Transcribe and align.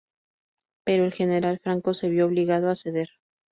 Pero 0.83 1.05
el 1.05 1.13
general 1.13 1.59
Franco 1.59 1.93
se 1.93 2.09
vio 2.09 2.25
obligado 2.25 2.71
a 2.71 2.75
ceder. 2.75 3.09